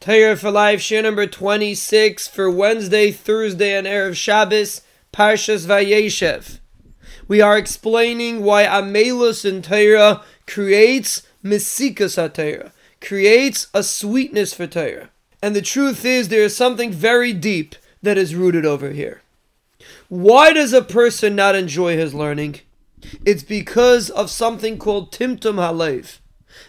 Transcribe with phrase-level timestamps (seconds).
[0.00, 4.80] Torah for Life, shiur number 26 for Wednesday, Thursday, and Erev Shabbos,
[5.12, 6.58] Parshas Vayeshev.
[7.28, 15.10] We are explaining why Amelus in Torah creates Mesikas HaTorah, creates a sweetness for Torah.
[15.42, 19.20] And the truth is, there is something very deep that is rooted over here.
[20.08, 22.60] Why does a person not enjoy his learning?
[23.26, 26.20] It's because of something called Timtum Halev.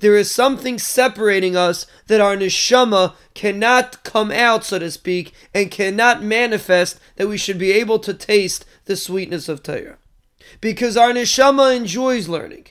[0.00, 5.70] There is something separating us that our neshama cannot come out, so to speak, and
[5.70, 9.98] cannot manifest that we should be able to taste the sweetness of Torah.
[10.60, 12.66] Because our neshama enjoys learning.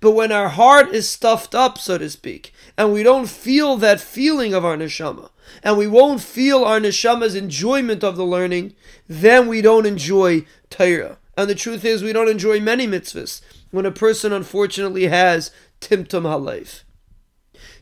[0.00, 4.00] But when our heart is stuffed up, so to speak, and we don't feel that
[4.00, 5.30] feeling of our neshama,
[5.62, 8.74] and we won't feel our neshama's enjoyment of the learning,
[9.08, 11.18] then we don't enjoy Torah.
[11.36, 16.22] And the truth is, we don't enjoy many mitzvahs when a person unfortunately has Timtum
[16.22, 16.82] Halev.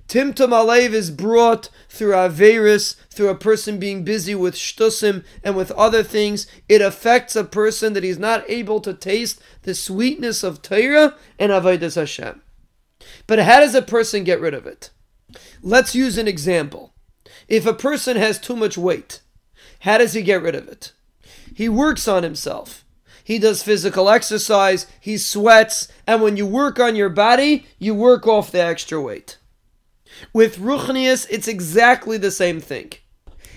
[0.09, 5.71] Timtum Halev is brought through Averis, through a person being busy with shtusim and with
[5.73, 6.47] other things.
[6.69, 11.53] It affects a person that he's not able to taste the sweetness of Torah and
[11.53, 12.43] Avodas Hashem.
[13.27, 14.91] But how does a person get rid of it?
[15.63, 16.95] Let's use an example.
[17.49, 19.21] If a person has too much weight,
[19.81, 20.93] how does he get rid of it?
[21.55, 22.85] He works on himself.
[23.25, 28.27] He does physical exercise, he sweats, and when you work on your body, you work
[28.27, 29.39] off the extra weight.
[30.33, 32.93] With Ruchnius, it's exactly the same thing.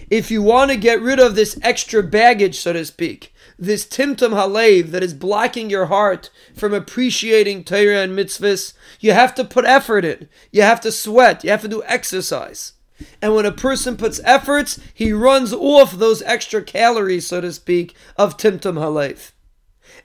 [0.09, 4.33] If you want to get rid of this extra baggage, so to speak, this timtum
[4.33, 9.65] halev that is blocking your heart from appreciating Torah and mitzvahs, you have to put
[9.65, 10.29] effort in.
[10.51, 11.43] You have to sweat.
[11.43, 12.73] You have to do exercise.
[13.21, 17.95] And when a person puts efforts, he runs off those extra calories, so to speak,
[18.15, 19.31] of timtum halev.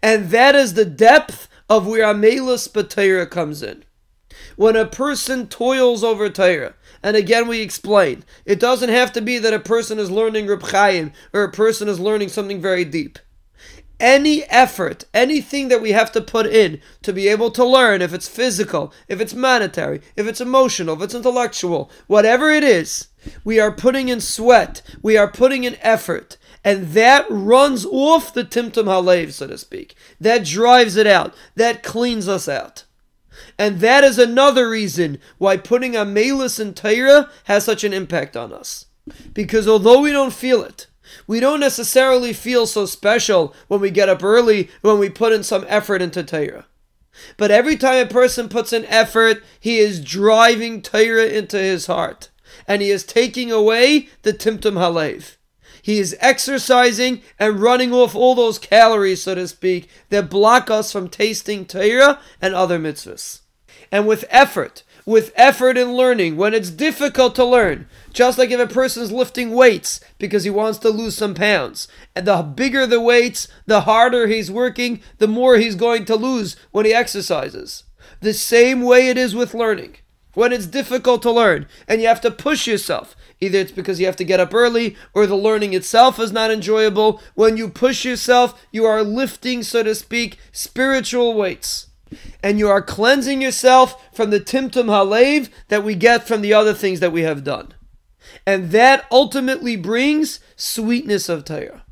[0.03, 3.85] And that is the depth of where Amelus B'Torah comes in.
[4.57, 9.39] When a person toils over Torah, and again we explain, it doesn't have to be
[9.39, 13.19] that a person is learning Reb Chaim or a person is learning something very deep.
[13.99, 18.15] Any effort, anything that we have to put in to be able to learn, if
[18.15, 23.09] it's physical, if it's monetary, if it's emotional, if it's intellectual, whatever it is,
[23.45, 28.45] we are putting in sweat, we are putting in effort, and that runs off the
[28.45, 29.95] Timtum Halev, so to speak.
[30.21, 31.35] That drives it out.
[31.55, 32.85] That cleans us out.
[33.59, 38.53] And that is another reason why putting Amelus in Torah has such an impact on
[38.53, 38.87] us.
[39.33, 40.87] Because although we don't feel it,
[41.27, 45.43] we don't necessarily feel so special when we get up early, when we put in
[45.43, 46.67] some effort into Torah.
[47.37, 52.31] But every time a person puts in effort, he is driving Torah into his heart.
[52.67, 55.37] And he is taking away the Timtum Halev.
[55.83, 60.93] He is exercising and running off all those calories, so to speak, that block us
[60.93, 63.41] from tasting Torah and other mitzvahs.
[63.93, 68.61] And with effort, with effort in learning, when it's difficult to learn, just like if
[68.61, 73.01] a person's lifting weights because he wants to lose some pounds, and the bigger the
[73.01, 77.85] weights, the harder he's working, the more he's going to lose when he exercises.
[78.21, 79.97] The same way it is with learning.
[80.35, 84.07] When it's difficult to learn and you have to push yourself, Either it's because you
[84.07, 87.23] have to get up early or the learning itself is not enjoyable.
[87.35, 91.87] When you push yourself, you are lifting, so to speak, spiritual weights.
[92.43, 96.75] And you are cleansing yourself from the timtum halev that we get from the other
[96.75, 97.73] things that we have done.
[98.47, 101.85] And that ultimately brings sweetness of Torah.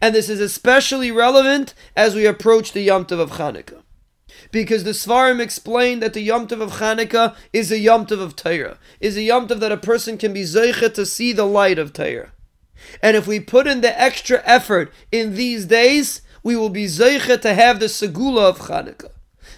[0.00, 3.77] And this is especially relevant as we approach the Yom Tov of Chanukah
[4.50, 8.36] because the Svarim explained that the Yom Tov of Chanukah is a Yom Tov of
[8.36, 11.78] Torah, is a Yom Tov that a person can be zeichet to see the light
[11.78, 12.32] of Torah.
[13.02, 17.40] And if we put in the extra effort in these days, we will be zeichet
[17.42, 19.10] to have the segula of Chanukah,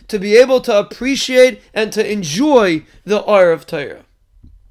[0.09, 4.05] to be able to appreciate and to enjoy the Ohr of Torah.